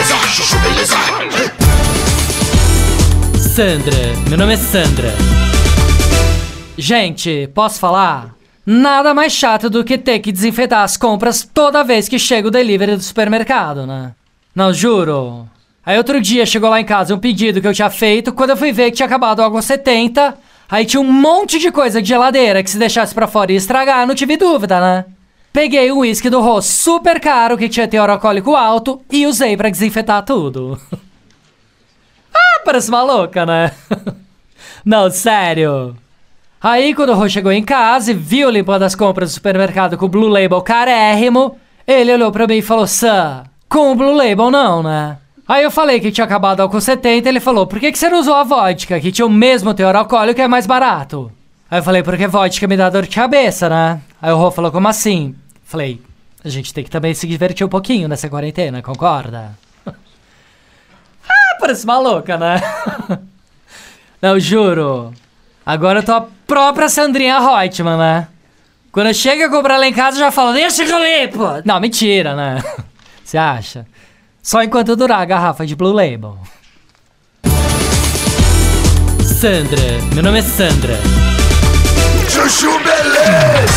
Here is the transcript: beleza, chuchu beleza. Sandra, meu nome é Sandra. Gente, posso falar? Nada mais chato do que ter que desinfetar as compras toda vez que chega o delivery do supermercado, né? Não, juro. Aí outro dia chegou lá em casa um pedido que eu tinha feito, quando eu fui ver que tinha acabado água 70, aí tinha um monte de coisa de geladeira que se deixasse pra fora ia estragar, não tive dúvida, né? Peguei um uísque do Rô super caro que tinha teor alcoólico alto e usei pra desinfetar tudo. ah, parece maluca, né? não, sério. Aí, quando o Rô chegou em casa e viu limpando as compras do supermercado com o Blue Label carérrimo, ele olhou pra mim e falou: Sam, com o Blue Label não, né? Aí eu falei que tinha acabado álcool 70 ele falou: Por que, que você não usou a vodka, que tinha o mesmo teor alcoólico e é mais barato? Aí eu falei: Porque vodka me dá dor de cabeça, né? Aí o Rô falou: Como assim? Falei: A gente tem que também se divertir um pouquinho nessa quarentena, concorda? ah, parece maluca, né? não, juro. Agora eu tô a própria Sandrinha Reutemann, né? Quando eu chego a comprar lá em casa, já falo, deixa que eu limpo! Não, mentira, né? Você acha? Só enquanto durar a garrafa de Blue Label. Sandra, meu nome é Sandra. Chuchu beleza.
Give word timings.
beleza, 0.00 0.16
chuchu 0.28 0.58
beleza. 0.60 0.96
Sandra, 3.38 3.96
meu 4.28 4.38
nome 4.38 4.54
é 4.54 4.56
Sandra. 4.56 5.12
Gente, 6.78 7.50
posso 7.54 7.78
falar? 7.78 8.34
Nada 8.64 9.12
mais 9.12 9.32
chato 9.32 9.68
do 9.68 9.84
que 9.84 9.98
ter 9.98 10.20
que 10.20 10.32
desinfetar 10.32 10.82
as 10.82 10.96
compras 10.96 11.46
toda 11.52 11.84
vez 11.84 12.08
que 12.08 12.18
chega 12.18 12.48
o 12.48 12.50
delivery 12.50 12.96
do 12.96 13.02
supermercado, 13.02 13.86
né? 13.86 14.12
Não, 14.54 14.72
juro. 14.72 15.46
Aí 15.84 15.98
outro 15.98 16.20
dia 16.20 16.46
chegou 16.46 16.70
lá 16.70 16.80
em 16.80 16.84
casa 16.84 17.14
um 17.14 17.18
pedido 17.18 17.60
que 17.60 17.66
eu 17.66 17.74
tinha 17.74 17.90
feito, 17.90 18.32
quando 18.32 18.50
eu 18.50 18.56
fui 18.56 18.72
ver 18.72 18.90
que 18.90 18.96
tinha 18.96 19.06
acabado 19.06 19.42
água 19.42 19.60
70, 19.60 20.34
aí 20.70 20.86
tinha 20.86 21.00
um 21.00 21.12
monte 21.12 21.58
de 21.58 21.70
coisa 21.70 22.00
de 22.00 22.08
geladeira 22.08 22.62
que 22.62 22.70
se 22.70 22.78
deixasse 22.78 23.14
pra 23.14 23.26
fora 23.26 23.52
ia 23.52 23.58
estragar, 23.58 24.06
não 24.06 24.14
tive 24.14 24.36
dúvida, 24.38 24.80
né? 24.80 25.04
Peguei 25.52 25.90
um 25.90 25.98
uísque 25.98 26.30
do 26.30 26.40
Rô 26.40 26.62
super 26.62 27.18
caro 27.18 27.58
que 27.58 27.68
tinha 27.68 27.88
teor 27.88 28.08
alcoólico 28.08 28.54
alto 28.54 29.02
e 29.10 29.26
usei 29.26 29.56
pra 29.56 29.68
desinfetar 29.68 30.24
tudo. 30.24 30.80
ah, 32.32 32.60
parece 32.64 32.88
maluca, 32.88 33.44
né? 33.44 33.72
não, 34.84 35.10
sério. 35.10 35.96
Aí, 36.62 36.94
quando 36.94 37.10
o 37.10 37.14
Rô 37.14 37.28
chegou 37.28 37.50
em 37.50 37.64
casa 37.64 38.12
e 38.12 38.14
viu 38.14 38.48
limpando 38.48 38.84
as 38.84 38.94
compras 38.94 39.30
do 39.30 39.34
supermercado 39.34 39.98
com 39.98 40.06
o 40.06 40.08
Blue 40.08 40.28
Label 40.28 40.60
carérrimo, 40.62 41.58
ele 41.84 42.12
olhou 42.12 42.30
pra 42.30 42.46
mim 42.46 42.58
e 42.58 42.62
falou: 42.62 42.86
Sam, 42.86 43.44
com 43.68 43.90
o 43.90 43.94
Blue 43.96 44.14
Label 44.14 44.52
não, 44.52 44.82
né? 44.84 45.18
Aí 45.48 45.64
eu 45.64 45.70
falei 45.70 45.98
que 45.98 46.12
tinha 46.12 46.24
acabado 46.24 46.60
álcool 46.60 46.80
70 46.80 47.28
ele 47.28 47.40
falou: 47.40 47.66
Por 47.66 47.80
que, 47.80 47.90
que 47.90 47.98
você 47.98 48.08
não 48.08 48.20
usou 48.20 48.36
a 48.36 48.44
vodka, 48.44 49.00
que 49.00 49.10
tinha 49.10 49.26
o 49.26 49.30
mesmo 49.30 49.74
teor 49.74 49.96
alcoólico 49.96 50.38
e 50.40 50.44
é 50.44 50.48
mais 50.48 50.64
barato? 50.64 51.32
Aí 51.68 51.80
eu 51.80 51.82
falei: 51.82 52.04
Porque 52.04 52.28
vodka 52.28 52.68
me 52.68 52.76
dá 52.76 52.88
dor 52.88 53.02
de 53.02 53.16
cabeça, 53.16 53.68
né? 53.68 54.00
Aí 54.22 54.30
o 54.30 54.36
Rô 54.36 54.52
falou: 54.52 54.70
Como 54.70 54.86
assim? 54.86 55.34
Falei: 55.70 56.02
A 56.44 56.48
gente 56.48 56.74
tem 56.74 56.82
que 56.82 56.90
também 56.90 57.14
se 57.14 57.28
divertir 57.28 57.64
um 57.64 57.68
pouquinho 57.68 58.08
nessa 58.08 58.28
quarentena, 58.28 58.82
concorda? 58.82 59.56
ah, 59.86 61.56
parece 61.60 61.86
maluca, 61.86 62.36
né? 62.36 62.60
não, 64.20 64.38
juro. 64.40 65.14
Agora 65.64 66.00
eu 66.00 66.02
tô 66.02 66.12
a 66.12 66.26
própria 66.44 66.88
Sandrinha 66.88 67.38
Reutemann, 67.38 67.96
né? 67.96 68.26
Quando 68.90 69.06
eu 69.06 69.14
chego 69.14 69.44
a 69.44 69.48
comprar 69.48 69.76
lá 69.76 69.86
em 69.86 69.92
casa, 69.92 70.18
já 70.18 70.32
falo, 70.32 70.52
deixa 70.52 70.84
que 70.84 70.90
eu 70.90 70.98
limpo! 70.98 71.44
Não, 71.64 71.78
mentira, 71.78 72.34
né? 72.34 72.60
Você 73.22 73.38
acha? 73.38 73.86
Só 74.42 74.60
enquanto 74.64 74.96
durar 74.96 75.20
a 75.20 75.24
garrafa 75.24 75.64
de 75.64 75.76
Blue 75.76 75.92
Label. 75.92 76.36
Sandra, 79.22 80.02
meu 80.12 80.24
nome 80.24 80.40
é 80.40 80.42
Sandra. 80.42 80.98
Chuchu 82.28 82.76
beleza. 82.80 83.29